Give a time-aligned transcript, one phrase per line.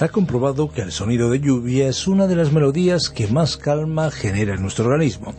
[0.00, 4.10] Está comprobado que el sonido de lluvia es una de las melodías que más calma
[4.10, 5.34] genera en nuestro organismo.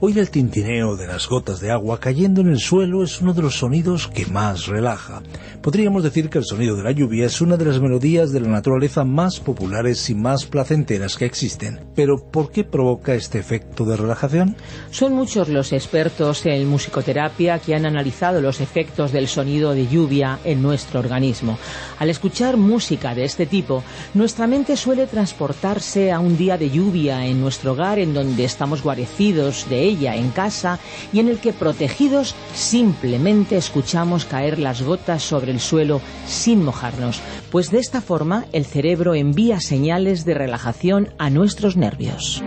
[0.00, 3.42] Hoy el tintineo de las gotas de agua cayendo en el suelo es uno de
[3.42, 5.20] los sonidos que más relaja.
[5.62, 8.48] Podríamos decir que el sonido de la lluvia es una de las melodías de la
[8.48, 11.80] naturaleza más populares y más placenteras que existen.
[11.94, 14.56] Pero ¿por qué provoca este efecto de relajación?
[14.90, 20.38] Son muchos los expertos en musicoterapia que han analizado los efectos del sonido de lluvia
[20.44, 21.58] en nuestro organismo.
[21.98, 23.84] Al escuchar música de este tipo,
[24.14, 28.82] nuestra mente suele transportarse a un día de lluvia en nuestro hogar en donde estamos
[28.82, 30.78] guarecidos de ella en casa
[31.12, 37.20] y en el que protegidos simplemente escuchamos caer las gotas sobre el suelo sin mojarnos,
[37.50, 42.42] pues de esta forma el cerebro envía señales de relajación a nuestros nervios.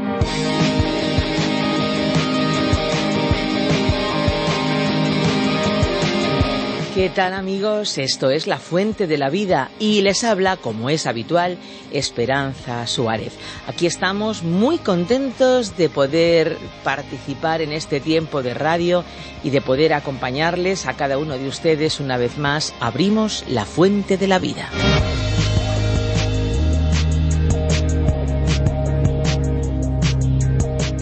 [6.94, 7.98] ¿Qué tal amigos?
[7.98, 11.58] Esto es La Fuente de la Vida y les habla, como es habitual,
[11.92, 13.34] Esperanza Suárez.
[13.66, 19.04] Aquí estamos muy contentos de poder participar en este tiempo de radio
[19.44, 22.76] y de poder acompañarles a cada uno de ustedes una vez más.
[22.80, 24.70] Abrimos La Fuente de la Vida.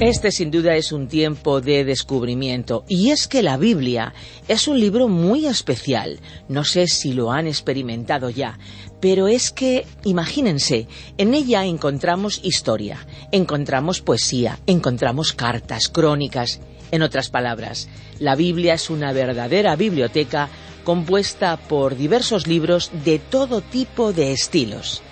[0.02, 4.16] Este sin duda es un tiempo de descubrimiento y es que la Biblia
[4.48, 6.20] es un libro muy especial.
[6.50, 8.58] No sé si lo han experimentado ya,
[9.00, 10.88] pero es que, imagínense,
[11.20, 16.62] en ella encontramos historia, encontramos poesía, encontramos cartas, crónicas.
[16.90, 17.88] En otras palabras,
[18.18, 20.50] la Biblia es una verdadera biblioteca
[20.84, 25.04] compuesta por diversos libros de todo tipo de estilos.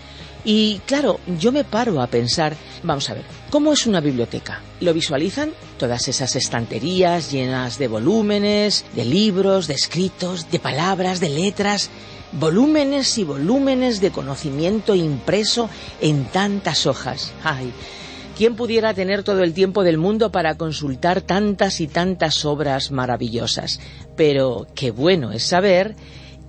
[0.46, 4.62] Y claro, yo me paro a pensar, vamos a ver, ¿cómo es una biblioteca?
[4.80, 5.52] ¿Lo visualizan?
[5.78, 11.90] Todas esas estanterías llenas de volúmenes, de libros, de escritos, de palabras, de letras,
[12.32, 15.70] volúmenes y volúmenes de conocimiento impreso
[16.00, 17.34] en tantas hojas.
[17.44, 17.74] ¡Ay!
[18.38, 23.82] ¿Quién pudiera tener todo el tiempo del mundo para consultar tantas y tantas obras maravillosas?
[24.16, 25.98] Pero qué bueno es saber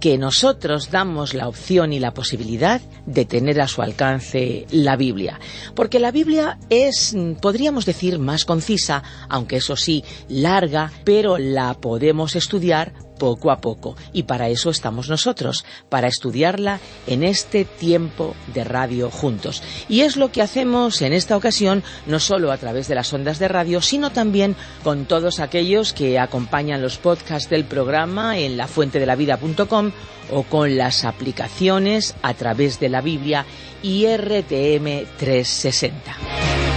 [0.01, 5.39] que nosotros damos la opción y la posibilidad de tener a su alcance la Biblia.
[5.75, 12.35] Porque la Biblia es, podríamos decir, más concisa, aunque eso sí, larga, pero la podemos
[12.35, 13.95] estudiar poco a poco.
[14.13, 19.63] Y para eso estamos nosotros, para estudiarla en este tiempo de radio juntos.
[19.89, 23.39] Y es lo que hacemos en esta ocasión, no solo a través de las ondas
[23.39, 29.93] de radio, sino también con todos aquellos que acompañan los podcasts del programa en lafuentedelavida.com
[30.33, 33.45] o con las aplicaciones a través de la Biblia
[33.83, 36.70] y RTM 360.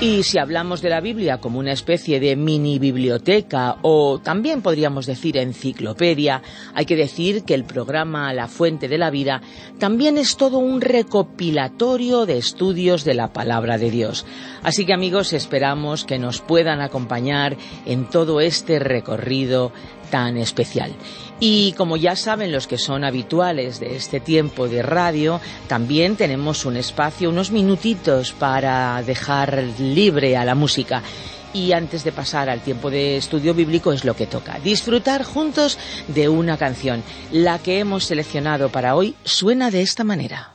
[0.00, 5.06] Y si hablamos de la Biblia como una especie de mini biblioteca o también podríamos
[5.06, 6.42] decir enciclopedia,
[6.74, 9.40] hay que decir que el programa La Fuente de la Vida
[9.78, 14.26] también es todo un recopilatorio de estudios de la palabra de Dios.
[14.62, 17.56] Así que amigos, esperamos que nos puedan acompañar
[17.86, 19.72] en todo este recorrido
[20.10, 20.92] tan especial.
[21.40, 26.64] Y como ya saben los que son habituales de este tiempo de radio, también tenemos
[26.64, 31.02] un espacio, unos minutitos para dejar libre a la música.
[31.52, 34.58] Y antes de pasar al tiempo de estudio bíblico es lo que toca.
[34.58, 35.78] Disfrutar juntos
[36.08, 37.02] de una canción.
[37.30, 40.52] La que hemos seleccionado para hoy suena de esta manera.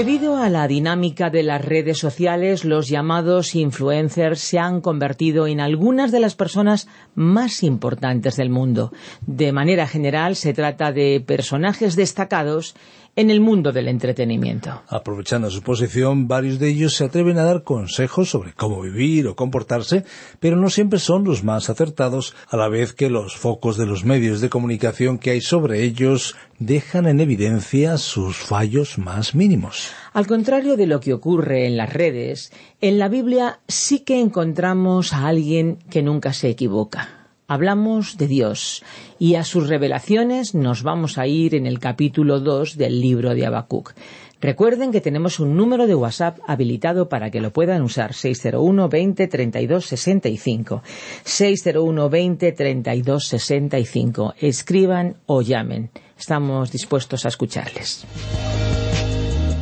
[0.00, 5.60] Debido a la dinámica de las redes sociales, los llamados influencers se han convertido en
[5.60, 8.94] algunas de las personas más importantes del mundo.
[9.26, 12.74] De manera general, se trata de personajes destacados
[13.16, 14.82] en el mundo del entretenimiento.
[14.88, 19.36] Aprovechando su posición, varios de ellos se atreven a dar consejos sobre cómo vivir o
[19.36, 20.04] comportarse,
[20.38, 24.04] pero no siempre son los más acertados, a la vez que los focos de los
[24.04, 29.90] medios de comunicación que hay sobre ellos dejan en evidencia sus fallos más mínimos.
[30.12, 35.12] Al contrario de lo que ocurre en las redes, en la Biblia sí que encontramos
[35.12, 37.19] a alguien que nunca se equivoca
[37.50, 38.84] hablamos de Dios
[39.18, 43.44] y a sus revelaciones nos vamos a ir en el capítulo 2 del libro de
[43.44, 43.92] Habacuc.
[44.40, 49.26] Recuerden que tenemos un número de WhatsApp habilitado para que lo puedan usar 601 20
[49.26, 50.82] 32 65.
[51.24, 54.34] 601 20 32 65.
[54.38, 55.90] Escriban o llamen.
[56.16, 58.06] Estamos dispuestos a escucharles.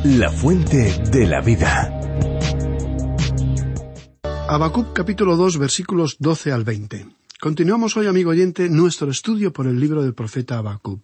[0.03, 1.99] La fuente de la vida.
[4.47, 7.18] Habacuc capítulo 2 versículos 12 al 20.
[7.41, 11.01] Continuamos hoy, amigo oyente, nuestro estudio por el libro del profeta Habacuc.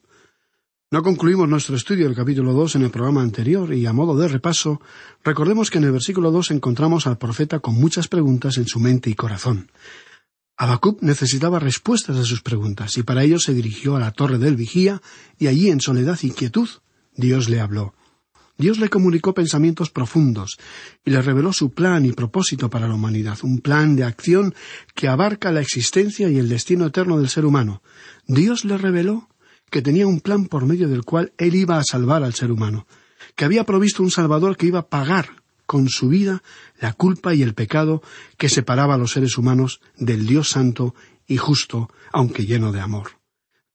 [0.92, 4.27] No concluimos nuestro estudio del capítulo 2 en el programa anterior y a modo de
[4.27, 4.82] repaso,
[5.24, 9.10] recordemos que en el versículo 2 encontramos al profeta con muchas preguntas en su mente
[9.10, 9.72] y corazón.
[10.58, 14.58] Habacuc necesitaba respuestas a sus preguntas y para ello se dirigió a la torre del
[14.58, 15.01] vigía
[15.39, 16.68] y allí en soledad y quietud
[17.15, 17.96] Dios le habló.
[18.58, 20.58] Dios le comunicó pensamientos profundos
[21.04, 24.56] y le reveló su plan y propósito para la humanidad, un plan de acción
[24.94, 27.82] que abarca la existencia y el destino eterno del ser humano.
[28.28, 29.28] Dios le reveló
[29.70, 32.88] que tenía un plan por medio del cual Él iba a salvar al ser humano,
[33.36, 36.44] que había provisto un Salvador que iba a pagar con su vida
[36.80, 38.02] la culpa y el pecado
[38.38, 40.96] que separaba a los seres humanos del Dios santo
[41.28, 43.25] y justo, aunque lleno de amor.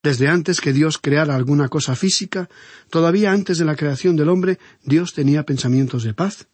[0.02, 2.48] Desde antes que Dios creara alguna cosa física,
[2.88, 6.48] todavía antes de la creación del hombre, Dios tenía pensamientos de paz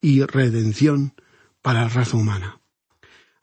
[0.00, 1.14] y redención
[1.62, 2.60] para la raza humana.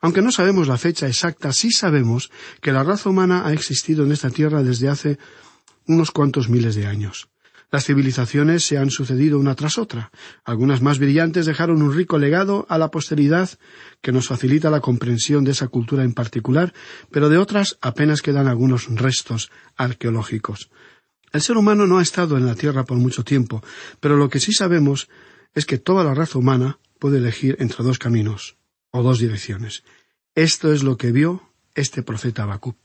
[0.00, 2.30] Aunque no sabemos la fecha exacta, sí sabemos
[2.60, 5.18] que la raza humana ha existido en esta tierra desde hace
[5.86, 7.29] unos cuantos miles de años.
[7.70, 10.10] Las civilizaciones se han sucedido una tras otra.
[10.44, 13.48] Algunas más brillantes dejaron un rico legado a la posteridad
[14.00, 16.72] que nos facilita la comprensión de esa cultura en particular,
[17.10, 20.70] pero de otras apenas quedan algunos restos arqueológicos.
[21.32, 23.62] El ser humano no ha estado en la Tierra por mucho tiempo,
[24.00, 25.08] pero lo que sí sabemos
[25.54, 28.56] es que toda la raza humana puede elegir entre dos caminos
[28.90, 29.84] o dos direcciones.
[30.34, 32.76] Esto es lo que vio este profeta Habacuc.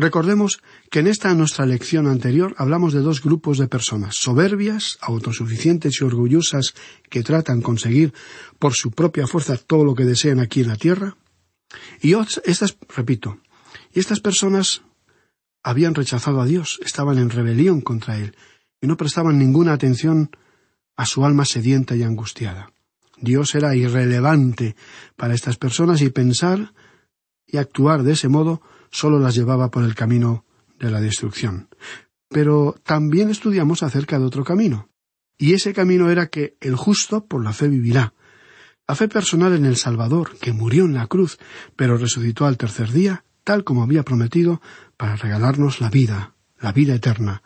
[0.00, 0.62] Recordemos
[0.92, 6.04] que en esta nuestra lección anterior hablamos de dos grupos de personas, soberbias, autosuficientes y
[6.04, 6.74] orgullosas,
[7.10, 8.14] que tratan conseguir
[8.60, 11.16] por su propia fuerza todo lo que desean aquí en la tierra.
[12.00, 12.14] Y
[12.44, 13.38] estas, repito,
[13.92, 14.82] y estas personas
[15.64, 18.36] habían rechazado a Dios, estaban en rebelión contra Él,
[18.80, 20.30] y no prestaban ninguna atención
[20.96, 22.70] a su alma sedienta y angustiada.
[23.20, 24.76] Dios era irrelevante
[25.16, 26.72] para estas personas y pensar
[27.48, 30.44] y actuar de ese modo solo las llevaba por el camino
[30.78, 31.68] de la destrucción.
[32.28, 34.88] Pero también estudiamos acerca de otro camino.
[35.38, 38.12] Y ese camino era que el justo por la fe vivirá.
[38.86, 41.38] La fe personal en el Salvador, que murió en la cruz,
[41.76, 44.60] pero resucitó al tercer día, tal como había prometido,
[44.96, 47.42] para regalarnos la vida, la vida eterna,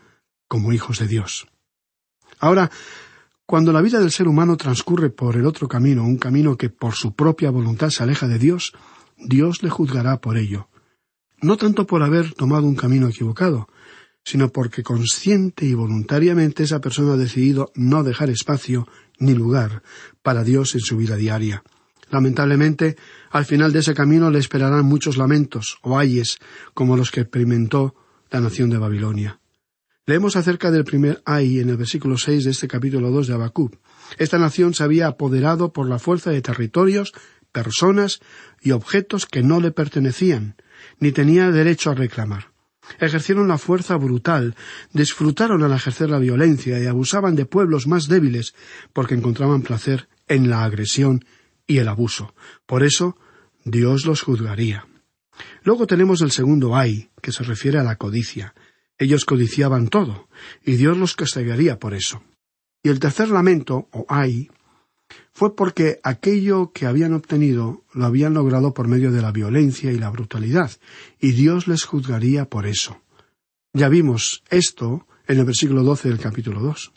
[0.48, 1.46] como hijos de Dios.
[2.38, 2.70] Ahora,
[3.46, 6.94] cuando la vida del ser humano transcurre por el otro camino, un camino que por
[6.94, 8.72] su propia voluntad se aleja de Dios,
[9.24, 10.68] Dios le juzgará por ello
[11.42, 13.68] no tanto por haber tomado un camino equivocado,
[14.24, 18.86] sino porque consciente y voluntariamente esa persona ha decidido no dejar espacio
[19.18, 19.82] ni lugar
[20.22, 21.64] para Dios en su vida diaria.
[22.10, 22.96] Lamentablemente,
[23.30, 26.38] al final de ese camino le esperarán muchos lamentos o ayes
[26.74, 27.96] como los que experimentó
[28.30, 29.40] la nación de Babilonia.
[30.04, 33.76] Leemos acerca del primer ay en el versículo seis de este capítulo dos de Habacuc.
[34.18, 37.12] Esta nación se había apoderado por la fuerza de territorios,
[37.52, 38.20] personas
[38.60, 40.56] y objetos que no le pertenecían,
[40.98, 42.52] ni tenía derecho a reclamar.
[42.98, 44.56] Ejercieron la fuerza brutal,
[44.92, 48.54] disfrutaron al ejercer la violencia y abusaban de pueblos más débiles
[48.92, 51.24] porque encontraban placer en la agresión
[51.66, 52.34] y el abuso.
[52.66, 53.16] Por eso,
[53.64, 54.86] Dios los juzgaría.
[55.62, 58.54] Luego tenemos el segundo ay, que se refiere a la codicia.
[58.98, 60.28] Ellos codiciaban todo,
[60.64, 62.22] y Dios los castigaría por eso.
[62.82, 64.50] Y el tercer lamento, o ay,
[65.32, 69.98] fue porque aquello que habían obtenido lo habían logrado por medio de la violencia y
[69.98, 70.70] la brutalidad,
[71.20, 73.00] y Dios les juzgaría por eso.
[73.72, 76.92] Ya vimos esto en el versículo doce del capítulo dos.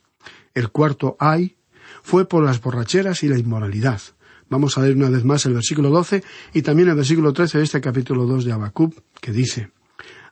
[0.53, 1.55] El cuarto ay
[2.03, 4.01] fue por las borracheras y la inmoralidad.
[4.49, 6.23] Vamos a leer una vez más el versículo doce
[6.53, 9.71] y también el versículo trece de este capítulo dos de Abacub, que dice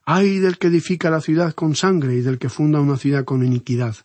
[0.06, 3.46] Ay del que edifica la ciudad con sangre y del que funda una ciudad con
[3.46, 3.96] iniquidad.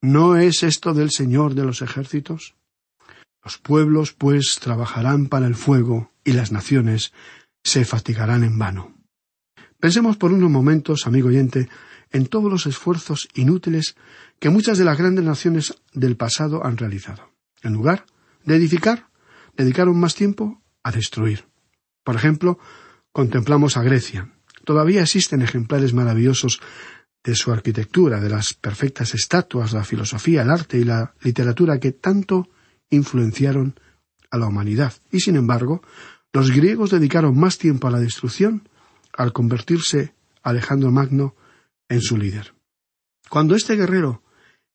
[0.00, 2.54] ¿No es esto del Señor de los ejércitos?
[3.44, 7.12] Los pueblos, pues, trabajarán para el fuego, y las naciones
[7.62, 8.94] se fatigarán en vano.
[9.78, 11.68] Pensemos por unos momentos, amigo oyente,
[12.10, 13.96] en todos los esfuerzos inútiles
[14.38, 17.30] que muchas de las grandes naciones del pasado han realizado.
[17.62, 18.06] En lugar
[18.44, 19.08] de edificar,
[19.56, 21.44] dedicaron más tiempo a destruir.
[22.02, 22.58] Por ejemplo,
[23.12, 24.30] contemplamos a Grecia.
[24.64, 26.60] Todavía existen ejemplares maravillosos
[27.22, 31.92] de su arquitectura, de las perfectas estatuas, la filosofía, el arte y la literatura que
[31.92, 32.48] tanto
[32.90, 33.78] influenciaron
[34.30, 34.94] a la humanidad.
[35.10, 35.82] Y sin embargo,
[36.32, 38.68] los griegos dedicaron más tiempo a la destrucción
[39.12, 41.36] al convertirse Alejandro Magno
[41.88, 42.54] en su líder.
[43.28, 44.22] Cuando este guerrero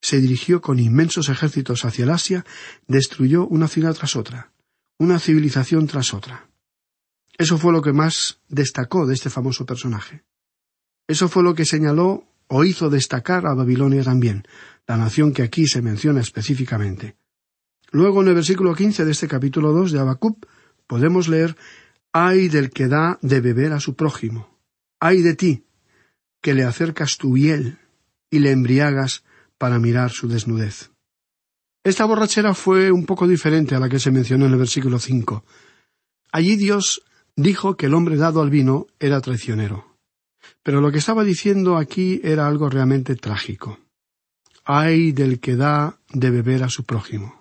[0.02, 2.46] se dirigió con inmensos ejércitos hacia el Asia,
[2.88, 4.54] destruyó una ciudad tras otra,
[4.98, 6.50] una civilización tras otra.
[7.38, 10.24] Eso fue lo que más destacó de este famoso personaje.
[11.08, 14.44] Eso fue lo que señaló o hizo destacar a Babilonia también,
[14.88, 17.16] la nación que aquí se menciona específicamente.
[17.92, 20.46] Luego, en el versículo quince de este capítulo dos de Habacuc,
[20.88, 21.56] podemos leer
[22.12, 24.58] Ay del que da de beber a su prójimo.
[25.00, 25.64] Ay de ti,
[26.42, 27.78] que le acercas tu hiel
[28.32, 29.24] y le embriagas
[29.58, 30.92] para mirar su desnudez.
[31.84, 35.44] Esta borrachera fue un poco diferente a la que se mencionó en el versículo cinco.
[36.32, 37.04] Allí Dios
[37.36, 39.98] dijo que el hombre dado al vino era traicionero.
[40.64, 43.80] Pero lo que estaba diciendo aquí era algo realmente trágico.
[44.66, 47.39] Ay del que da de beber a su prójimo.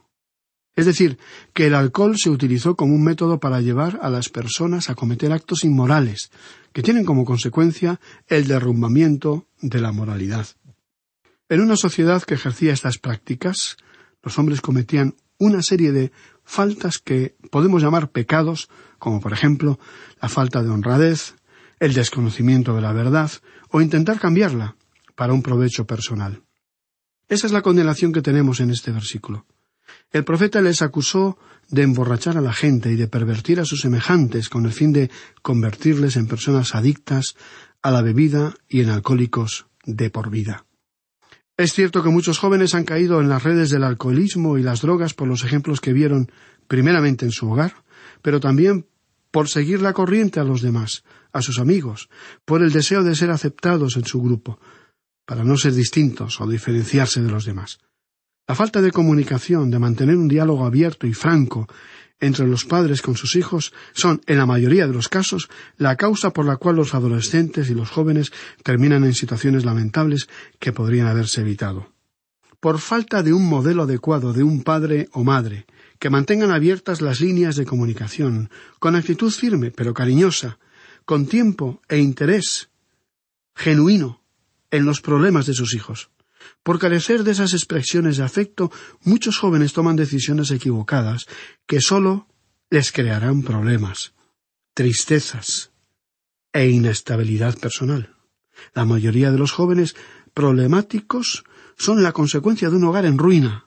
[0.79, 1.19] Es decir,
[1.55, 5.33] que el alcohol se utilizó como un método para llevar a las personas a cometer
[5.33, 6.31] actos inmorales,
[6.73, 10.47] que tienen como consecuencia el derrumbamiento de la moralidad.
[11.49, 13.77] En una sociedad que ejercía estas prácticas,
[14.23, 16.13] los hombres cometían una serie de
[16.45, 18.69] faltas que podemos llamar pecados,
[19.01, 19.81] como por ejemplo
[20.23, 21.35] la falta de honradez,
[21.81, 23.33] el desconocimiento de la verdad
[23.71, 24.77] o intentar cambiarla
[25.17, 26.45] para un provecho personal.
[27.29, 29.45] Esa es la condenación que tenemos en este versículo.
[30.11, 34.49] El profeta les acusó de emborrachar a la gente y de pervertir a sus semejantes
[34.49, 35.11] con el fin de
[35.43, 37.37] convertirles en personas adictas
[37.83, 40.65] a la bebida y en alcohólicos de por vida.
[41.57, 45.15] Es cierto que muchos jóvenes han caído en las redes del alcoholismo y las drogas
[45.15, 46.31] por los ejemplos que vieron
[46.69, 47.83] primeramente en su hogar,
[48.23, 48.87] pero también
[49.31, 52.09] por seguir la corriente a los demás, a sus amigos,
[52.45, 54.61] por el deseo de ser aceptados en su grupo,
[55.27, 57.81] para no ser distintos o diferenciarse de los demás.
[58.49, 61.69] La falta de comunicación, de mantener un diálogo abierto y franco
[62.19, 66.31] entre los padres con sus hijos son, en la mayoría de los casos, la causa
[66.33, 70.29] por la cual los adolescentes y los jóvenes terminan en situaciones lamentables
[70.59, 71.93] que podrían haberse evitado.
[72.59, 75.67] Por falta de un modelo adecuado de un padre o madre,
[75.99, 80.59] que mantengan abiertas las líneas de comunicación, con actitud firme pero cariñosa,
[81.05, 82.71] con tiempo e interés
[83.55, 84.23] genuino
[84.71, 86.09] en los problemas de sus hijos.
[86.69, 88.71] Por carecer de esas expresiones de afecto,
[89.03, 91.25] muchos jóvenes toman decisiones equivocadas
[91.67, 92.29] que sólo
[92.69, 94.13] les crearán problemas,
[94.75, 95.71] tristezas
[96.53, 98.17] e inestabilidad personal.
[98.75, 99.97] La mayoría de los jóvenes
[100.35, 101.45] problemáticos
[101.79, 103.67] son la consecuencia de un hogar en ruina,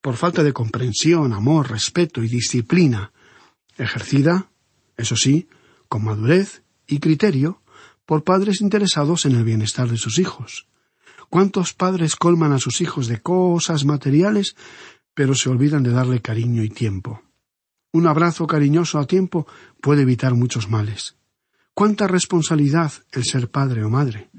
[0.00, 3.10] por falta de comprensión, amor, respeto y disciplina,
[3.76, 4.52] ejercida,
[4.96, 5.48] eso sí,
[5.88, 7.60] con madurez y criterio
[8.04, 10.68] por padres interesados en el bienestar de sus hijos.
[11.30, 14.56] ¿Cuántos padres colman a sus hijos de cosas materiales,
[15.14, 17.22] pero se olvidan de darle cariño y tiempo?
[17.92, 19.46] Un abrazo cariñoso a tiempo
[19.80, 21.16] puede evitar muchos males.
[21.74, 24.30] ¿Cuánta responsabilidad el ser padre o madre?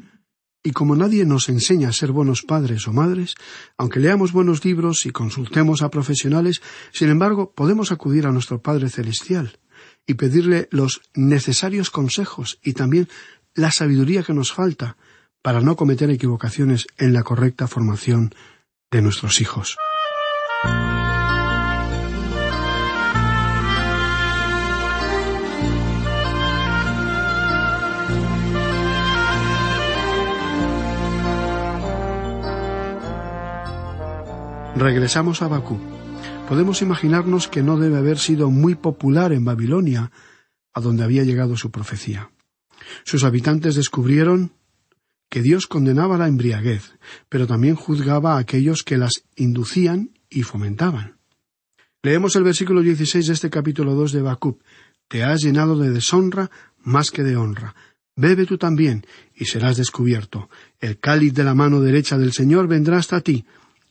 [0.64, 3.36] Y como nadie nos enseña a ser buenos padres o madres,
[3.78, 8.90] aunque leamos buenos libros y consultemos a profesionales, sin embargo, podemos acudir a nuestro Padre
[8.90, 9.60] Celestial
[10.06, 13.08] y pedirle los necesarios consejos y también
[13.54, 14.98] la sabiduría que nos falta
[15.42, 18.34] para no cometer equivocaciones en la correcta formación
[18.92, 19.78] de nuestros hijos.
[34.78, 35.80] Regresamos a Bakú.
[36.48, 40.12] Podemos imaginarnos que no debe haber sido muy popular en Babilonia,
[40.72, 42.30] a donde había llegado su profecía.
[43.04, 44.52] Sus habitantes descubrieron
[45.30, 46.94] que Dios condenaba la embriaguez,
[47.30, 51.18] pero también juzgaba a aquellos que las inducían y fomentaban.
[52.04, 54.60] Leemos el versículo 16 de este capítulo 2 de Bakú.
[55.08, 57.76] Te has llenado de deshonra más que de honra.
[58.16, 60.50] Bebe tú también, y serás descubierto.
[60.80, 63.46] El cáliz de la mano derecha del Señor vendrá hasta ti,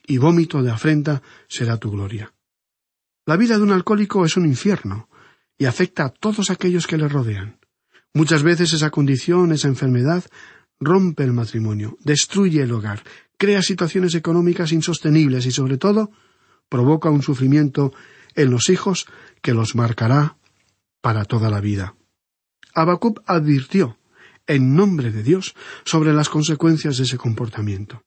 [0.06, 2.32] y vómito de afrenta será tu gloria.
[3.24, 5.08] La vida de un alcohólico es un infierno,
[5.58, 7.58] y afecta a todos aquellos que le rodean.
[8.14, 10.24] Muchas veces esa condición, esa enfermedad,
[10.80, 13.02] rompe el matrimonio, destruye el hogar,
[13.38, 16.10] crea situaciones económicas insostenibles y sobre todo
[16.68, 17.92] provoca un sufrimiento
[18.34, 19.06] en los hijos
[19.42, 20.36] que los marcará
[21.00, 21.94] para toda la vida.
[22.74, 23.98] Abacub advirtió,
[24.46, 28.02] en nombre de Dios, sobre las consecuencias de ese comportamiento.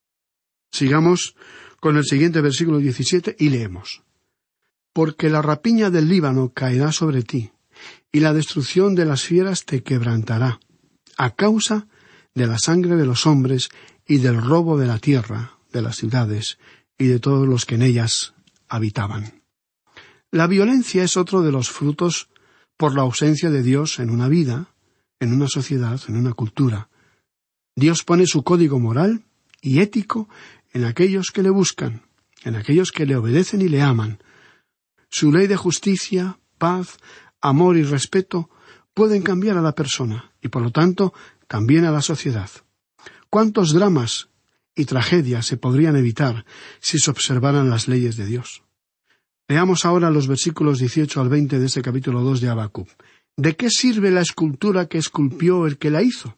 [0.72, 1.36] Sigamos
[1.80, 4.04] con el siguiente versículo 17 y leemos.
[4.94, 7.52] Porque la rapiña del Líbano caerá sobre ti,
[8.12, 10.60] y la destrucción de las fieras te quebrantará,
[11.18, 11.88] a causa
[12.36, 13.70] de la sangre de los hombres
[14.08, 16.58] y del robo de la tierra, de las ciudades
[16.98, 18.34] y de todos los que en ellas
[18.68, 19.44] habitaban.
[20.32, 22.30] La violencia es otro de los frutos
[22.78, 24.74] por la ausencia de Dios en una vida,
[25.20, 26.90] en una sociedad, en una cultura.
[27.76, 29.24] Dios pone su código moral
[29.62, 30.30] y ético
[30.72, 32.04] en aquellos que le buscan,
[32.44, 34.20] en aquellos que le obedecen y le aman.
[35.10, 36.98] Su ley de justicia, paz,
[37.42, 38.50] amor y respeto
[38.94, 41.14] pueden cambiar a la persona y por lo tanto
[41.50, 42.50] también a la sociedad.
[43.30, 44.30] ¿Cuántos dramas
[44.76, 46.46] y tragedias se podrían evitar
[46.80, 48.64] si se observaran las leyes de Dios?
[49.48, 52.88] Veamos ahora los versículos 18 al 20 de este capítulo 2 de Habacuc.
[53.36, 56.38] ¿De qué sirve la escultura que esculpió el que la hizo?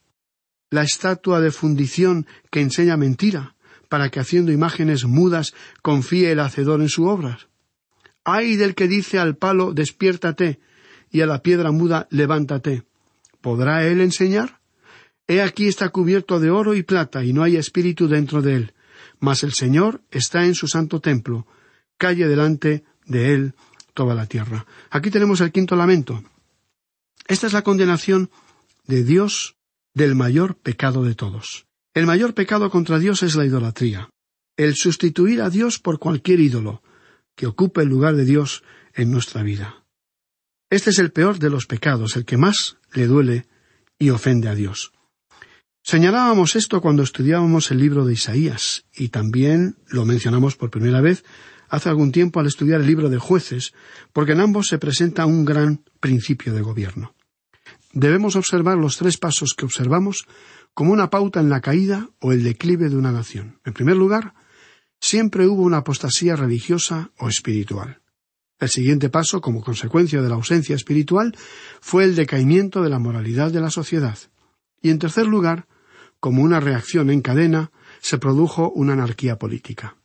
[0.70, 3.56] La estatua de fundición que enseña mentira,
[3.90, 7.40] para que haciendo imágenes mudas confíe el hacedor en su obra.
[8.24, 10.62] Ay del que dice al palo despiértate
[11.10, 12.84] y a la piedra muda levántate.
[13.42, 14.61] ¿Podrá él enseñar?
[15.32, 18.74] He aquí está cubierto de oro y plata y no hay espíritu dentro de él.
[19.22, 21.48] Mas el Señor está en su santo templo.
[21.98, 23.54] Calle delante de él
[23.94, 24.66] toda la tierra.
[24.90, 26.22] Aquí tenemos el quinto lamento.
[27.30, 28.30] Esta es la condenación
[28.88, 29.56] de Dios
[29.94, 31.66] del mayor pecado de todos.
[31.94, 34.10] El mayor pecado contra Dios es la idolatría,
[34.58, 36.84] el sustituir a Dios por cualquier ídolo
[37.38, 39.86] que ocupe el lugar de Dios en nuestra vida.
[40.70, 43.48] Este es el peor de los pecados, el que más le duele
[43.98, 44.92] y ofende a Dios.
[45.84, 51.24] Señalábamos esto cuando estudiábamos el libro de Isaías, y también lo mencionamos por primera vez
[51.70, 53.74] hace algún tiempo al estudiar el libro de jueces,
[54.14, 57.16] porque en ambos se presenta un gran principio de gobierno.
[57.94, 60.26] Debemos observar los tres pasos que observamos
[60.74, 63.60] como una pauta en la caída o el declive de una nación.
[63.66, 64.34] En primer lugar,
[65.00, 68.02] siempre hubo una apostasía religiosa o espiritual.
[68.60, 71.36] El siguiente paso, como consecuencia de la ausencia espiritual,
[71.82, 74.18] fue el decaimiento de la moralidad de la sociedad.
[74.82, 75.68] Y en tercer lugar,
[76.22, 79.98] como una reacción en cadena, se produjo una anarquía política.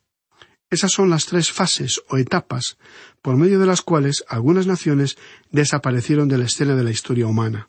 [0.68, 2.78] Esas son las tres fases o etapas
[3.22, 5.16] por medio de las cuales algunas naciones
[5.52, 7.68] desaparecieron de la escena de la historia humana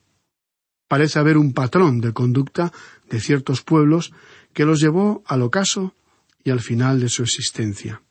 [0.88, 2.72] parece haber un patrón de conducta
[3.10, 4.14] de ciertos pueblos
[4.54, 5.96] que los llevó al ocaso
[6.44, 8.02] y al final de su existencia.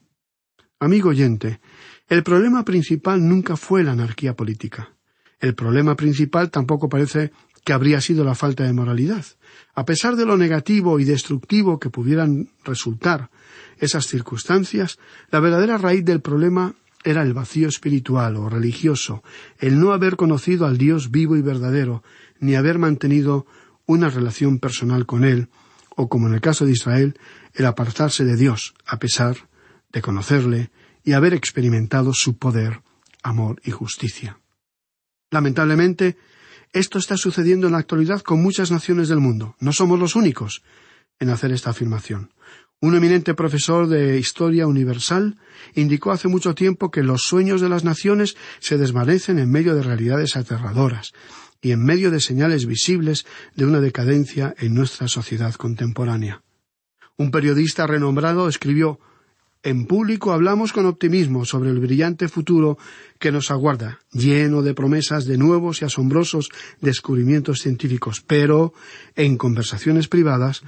[0.79, 1.61] Amigo oyente,
[2.09, 4.93] el problema principal nunca fue la anarquía política.
[5.41, 7.33] El problema principal tampoco parece
[7.67, 9.25] que habría sido la falta de moralidad.
[9.75, 13.29] A pesar de lo negativo y destructivo que pudieran resultar
[13.79, 15.01] esas circunstancias,
[15.33, 19.25] la verdadera raíz del problema era el vacío espiritual o religioso,
[19.59, 22.05] el no haber conocido al Dios vivo y verdadero,
[22.39, 23.47] ni haber mantenido
[23.85, 25.49] una relación personal con Él,
[25.97, 27.19] o como en el caso de Israel,
[27.53, 29.49] el apartarse de Dios, a pesar
[29.93, 30.71] de conocerle
[31.03, 32.83] y haber experimentado su poder,
[33.25, 34.39] amor y justicia.
[35.33, 36.17] Lamentablemente,
[36.73, 39.57] esto está sucediendo en la actualidad con muchas naciones del mundo.
[39.61, 40.63] No somos los únicos
[41.19, 42.33] en hacer esta afirmación.
[42.81, 45.37] Un eminente profesor de Historia Universal
[45.75, 49.83] indicó hace mucho tiempo que los sueños de las naciones se desvanecen en medio de
[49.83, 51.13] realidades aterradoras,
[51.61, 56.43] y en medio de señales visibles de una decadencia en nuestra sociedad contemporánea.
[57.17, 59.01] Un periodista renombrado escribió
[59.67, 62.79] En público hablamos con optimismo sobre el brillante futuro
[63.19, 66.51] que nos aguarda, lleno de promesas de nuevos y asombrosos
[66.81, 68.75] descubrimientos científicos, pero
[69.17, 70.63] en conversaciones privadas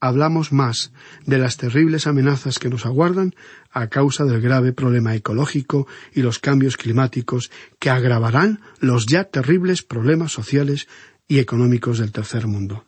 [0.00, 0.92] hablamos más
[1.24, 3.34] de las terribles amenazas que nos aguardan
[3.70, 9.82] a causa del grave problema ecológico y los cambios climáticos que agravarán los ya terribles
[9.82, 10.88] problemas sociales
[11.26, 12.84] y económicos del tercer mundo.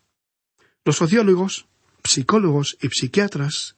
[0.85, 1.69] Los sociólogos,
[2.05, 3.77] psicólogos y psiquiatras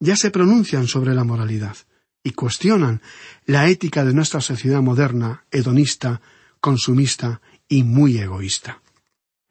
[0.00, 1.76] ya se pronuncian sobre la moralidad
[2.22, 3.00] y cuestionan
[3.46, 6.20] la ética de nuestra sociedad moderna, hedonista,
[6.60, 8.82] consumista y muy egoísta.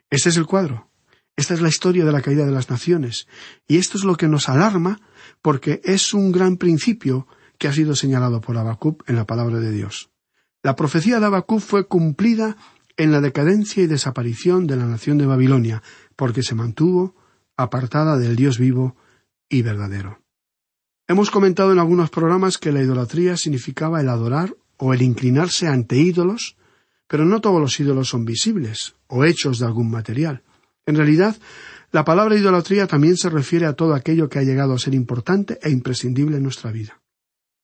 [0.09, 0.89] Este es el cuadro.
[1.35, 3.27] Esta es la historia de la caída de las naciones.
[3.67, 4.99] Y esto es lo que nos alarma
[5.41, 9.71] porque es un gran principio que ha sido señalado por Habacuc en la palabra de
[9.71, 10.09] Dios.
[10.63, 12.57] La profecía de Habacuc fue cumplida
[12.97, 15.81] en la decadencia y desaparición de la nación de Babilonia,
[16.17, 17.15] porque se mantuvo
[17.55, 18.97] apartada del Dios vivo
[19.47, 20.21] y verdadero.
[21.09, 25.97] Hemos comentado en algunos programas que la idolatría significaba el adorar o el inclinarse ante
[25.97, 26.55] ídolos,
[27.07, 30.43] pero no todos los ídolos son visibles o hechos de algún material.
[30.85, 31.35] En realidad,
[31.91, 35.57] la palabra idolatría también se refiere a todo aquello que ha llegado a ser importante
[35.63, 37.01] e imprescindible en nuestra vida.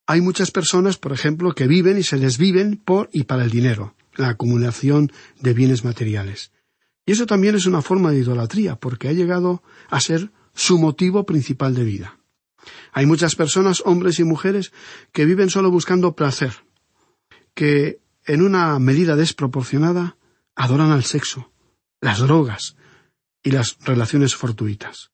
[0.07, 3.93] Hay muchas personas, por ejemplo, que viven y se desviven por y para el dinero,
[4.15, 6.51] la acumulación de bienes materiales.
[7.05, 11.27] Y eso también es una forma de idolatría, porque ha llegado a ser su motivo
[11.27, 12.14] principal de vida.
[12.91, 14.71] Hay muchas personas, hombres y mujeres,
[15.11, 16.53] que viven solo buscando placer,
[17.53, 20.17] que en una medida desproporcionada
[20.55, 21.51] adoran al sexo,
[22.01, 22.75] las drogas
[23.43, 25.11] y las relaciones fortuitas.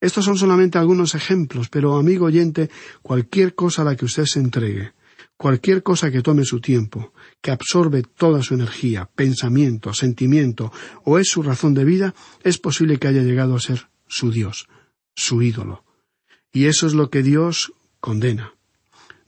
[0.00, 2.70] Estos son solamente algunos ejemplos, pero amigo oyente,
[3.02, 4.92] cualquier cosa a la que usted se entregue,
[5.36, 10.72] cualquier cosa que tome su tiempo, que absorbe toda su energía, pensamiento, sentimiento
[11.04, 14.68] o es su razón de vida, es posible que haya llegado a ser su Dios,
[15.14, 15.85] su ídolo.
[16.56, 18.54] Y eso es lo que Dios condena.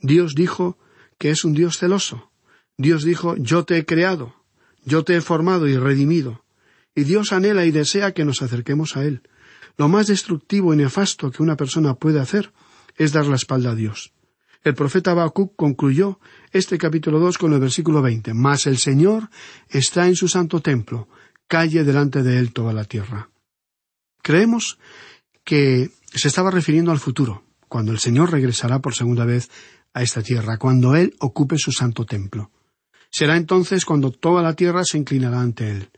[0.01, 0.79] Dios dijo
[1.19, 2.31] que es un Dios celoso.
[2.79, 4.35] Dios dijo yo te he creado,
[4.83, 6.43] yo te he formado y redimido.
[6.95, 9.21] Y Dios anhela y desea que nos acerquemos a Él.
[9.77, 12.51] Lo más destructivo y nefasto que una persona puede hacer
[12.97, 14.15] es dar la espalda a Dios.
[14.65, 19.29] El profeta Habacuc concluyó este capítulo dos con el versículo veinte Mas el Señor
[19.69, 21.09] está en su santo templo,
[21.47, 23.29] calle delante de él toda la tierra.
[24.23, 24.79] Creemos
[25.45, 29.51] que se estaba refiriendo al futuro, cuando el Señor regresará por segunda vez
[29.93, 32.51] a esta tierra, cuando Él ocupe su santo templo.
[33.11, 35.91] Será entonces cuando toda la tierra se inclinará ante Él.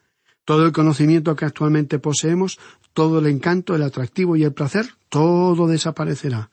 [0.45, 2.59] Todo el conocimiento que actualmente poseemos,
[2.93, 6.51] todo el encanto, el atractivo y el placer, todo desaparecerá.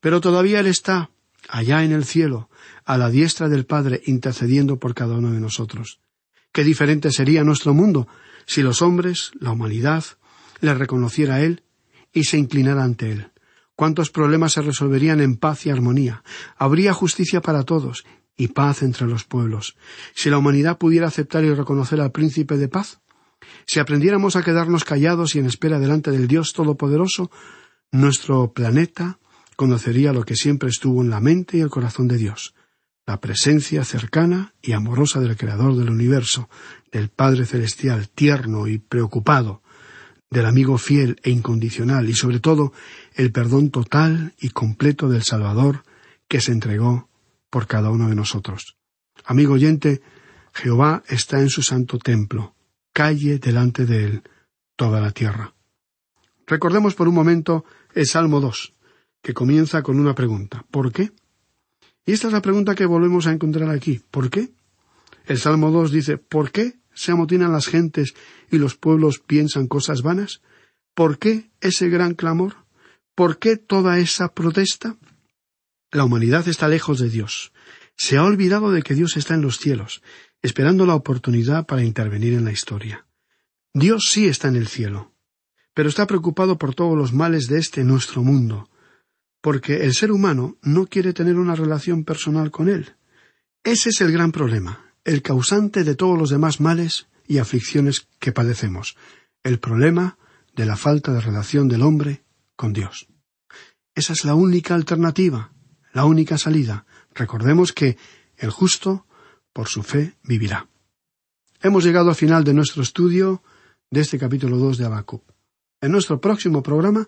[0.00, 1.10] Pero todavía Él está
[1.48, 2.50] allá en el cielo,
[2.84, 6.00] a la diestra del Padre, intercediendo por cada uno de nosotros.
[6.52, 8.08] Qué diferente sería nuestro mundo
[8.46, 10.04] si los hombres, la humanidad,
[10.60, 11.62] le reconociera a Él
[12.12, 13.30] y se inclinara ante Él.
[13.76, 16.22] Cuántos problemas se resolverían en paz y armonía.
[16.56, 18.04] Habría justicia para todos
[18.36, 19.76] y paz entre los pueblos.
[20.14, 23.00] Si la humanidad pudiera aceptar y reconocer al príncipe de paz,
[23.66, 27.30] si aprendiéramos a quedarnos callados y en espera delante del Dios Todopoderoso,
[27.92, 29.18] nuestro planeta
[29.56, 32.54] conocería lo que siempre estuvo en la mente y el corazón de Dios,
[33.06, 36.48] la presencia cercana y amorosa del Creador del universo,
[36.92, 39.62] del Padre Celestial, tierno y preocupado,
[40.30, 42.72] del amigo fiel e incondicional y sobre todo
[43.14, 45.82] el perdón total y completo del Salvador
[46.28, 47.08] que se entregó
[47.50, 48.76] por cada uno de nosotros.
[49.24, 50.00] Amigo oyente,
[50.54, 52.54] Jehová está en su santo templo,
[52.92, 54.22] calle delante de él
[54.76, 55.52] toda la tierra.
[56.46, 57.64] Recordemos por un momento
[57.94, 58.72] el Salmo 2,
[59.22, 60.64] que comienza con una pregunta.
[60.70, 61.10] ¿Por qué?
[62.06, 64.00] Y esta es la pregunta que volvemos a encontrar aquí.
[64.10, 64.50] ¿Por qué?
[65.26, 68.12] El Salmo 2 dice, ¿por qué se amotinan las gentes
[68.50, 70.42] y los pueblos piensan cosas vanas?
[70.94, 72.56] ¿Por qué ese gran clamor?
[73.14, 74.98] ¿Por qué toda esa protesta?
[75.90, 77.52] La humanidad está lejos de Dios.
[77.96, 80.02] Se ha olvidado de que Dios está en los cielos,
[80.42, 83.06] esperando la oportunidad para intervenir en la historia.
[83.72, 85.14] Dios sí está en el cielo,
[85.72, 88.68] pero está preocupado por todos los males de este nuestro mundo,
[89.40, 92.94] porque el ser humano no quiere tener una relación personal con Él.
[93.64, 98.32] Ese es el gran problema el causante de todos los demás males y aflicciones que
[98.32, 98.96] padecemos,
[99.42, 100.18] el problema
[100.54, 102.24] de la falta de relación del hombre
[102.56, 103.06] con Dios.
[103.94, 105.52] Esa es la única alternativa,
[105.92, 106.86] la única salida.
[107.14, 107.96] Recordemos que
[108.36, 109.06] el justo
[109.52, 110.68] por su fe vivirá.
[111.62, 113.42] Hemos llegado al final de nuestro estudio
[113.90, 115.22] de este capítulo 2 de Habacuc.
[115.80, 117.06] En nuestro próximo programa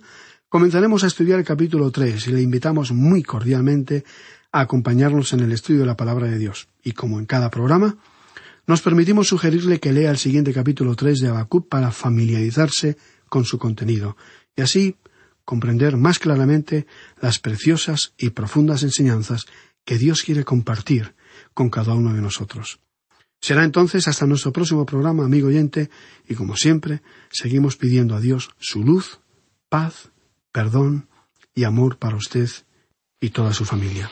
[0.48, 4.04] comenzaremos a estudiar el capítulo 3 y le invitamos muy cordialmente
[4.52, 6.68] a acompañarnos en el estudio de la palabra de Dios.
[6.84, 7.96] Y como en cada programa,
[8.66, 12.96] nos permitimos sugerirle que lea el siguiente capítulo 3 de Habacuc para familiarizarse
[13.28, 14.16] con su contenido
[14.54, 14.96] y así
[15.44, 16.86] comprender más claramente
[17.20, 19.46] las preciosas y profundas enseñanzas
[19.84, 21.14] que Dios quiere compartir
[21.54, 22.78] con cada uno de nosotros.
[23.40, 25.90] Será entonces hasta nuestro próximo programa, amigo oyente,
[26.28, 29.18] y como siempre, seguimos pidiendo a Dios su luz,
[29.68, 30.12] paz,
[30.52, 31.08] perdón
[31.52, 32.48] y amor para usted
[33.20, 34.08] y toda su familia.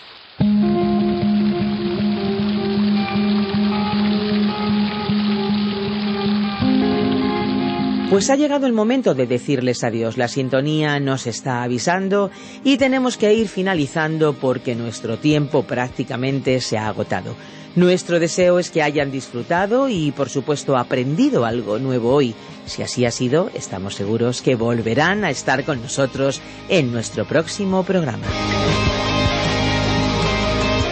[8.10, 10.16] Pues ha llegado el momento de decirles adiós.
[10.18, 12.32] La sintonía nos está avisando
[12.64, 17.36] y tenemos que ir finalizando porque nuestro tiempo prácticamente se ha agotado.
[17.76, 22.34] Nuestro deseo es que hayan disfrutado y, por supuesto, aprendido algo nuevo hoy.
[22.66, 27.84] Si así ha sido, estamos seguros que volverán a estar con nosotros en nuestro próximo
[27.84, 28.26] programa.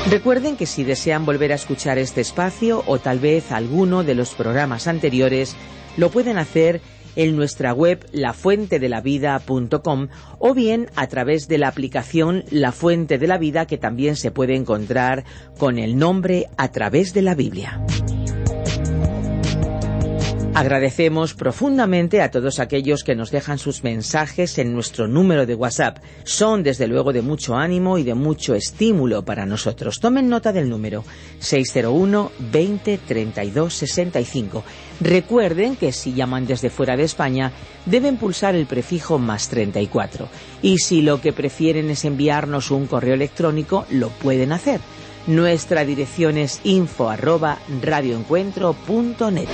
[0.08, 4.34] Recuerden que si desean volver a escuchar este espacio o tal vez alguno de los
[4.34, 5.56] programas anteriores,
[5.96, 6.80] lo pueden hacer
[7.18, 13.36] en nuestra web lafuentedelavida.com o bien a través de la aplicación La Fuente de la
[13.36, 15.24] Vida que también se puede encontrar
[15.58, 17.82] con el nombre a través de la Biblia.
[20.54, 25.98] Agradecemos profundamente a todos aquellos que nos dejan sus mensajes en nuestro número de WhatsApp.
[26.24, 30.00] Son desde luego de mucho ánimo y de mucho estímulo para nosotros.
[30.00, 31.04] Tomen nota del número
[31.38, 34.64] 601 20 32 65.
[35.00, 37.52] Recuerden que si llaman desde fuera de España
[37.86, 40.28] deben pulsar el prefijo más 34.
[40.62, 44.80] Y si lo que prefieren es enviarnos un correo electrónico, lo pueden hacer.
[45.28, 49.48] Nuestra dirección es info arroba radioencuentro.net.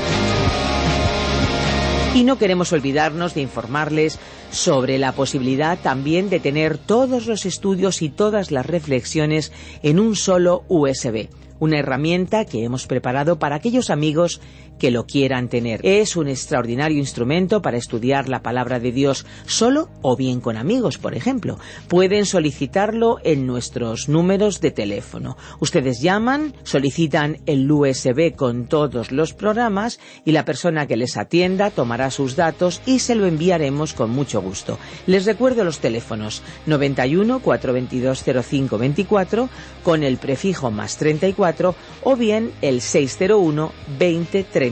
[2.14, 8.02] Y no queremos olvidarnos de informarles sobre la posibilidad también de tener todos los estudios
[8.02, 9.50] y todas las reflexiones
[9.82, 11.28] en un solo USB
[11.60, 14.40] una herramienta que hemos preparado para aquellos amigos
[14.78, 15.80] que lo quieran tener.
[15.82, 20.98] Es un extraordinario instrumento para estudiar la palabra de Dios solo o bien con amigos,
[20.98, 21.58] por ejemplo.
[21.88, 25.36] Pueden solicitarlo en nuestros números de teléfono.
[25.60, 31.70] Ustedes llaman, solicitan el USB con todos los programas y la persona que les atienda
[31.70, 34.78] tomará sus datos y se lo enviaremos con mucho gusto.
[35.06, 39.48] Les recuerdo los teléfonos 91 422 0524
[39.82, 44.63] con el prefijo más 34 o bien el 601 20 32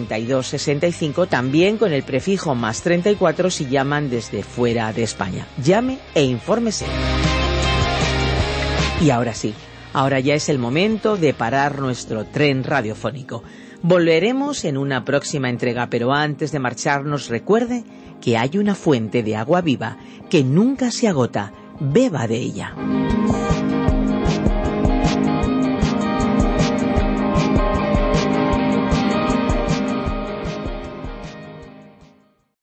[0.42, 5.46] 65 también con el prefijo más 34 si llaman desde fuera de España.
[5.62, 6.86] Llame e infórmese.
[9.02, 9.54] Y ahora sí,
[9.92, 13.42] ahora ya es el momento de parar nuestro tren radiofónico.
[13.82, 17.84] Volveremos en una próxima entrega, pero antes de marcharnos recuerde
[18.20, 19.98] que hay una fuente de agua viva
[20.30, 21.52] que nunca se agota.
[21.80, 22.74] Beba de ella.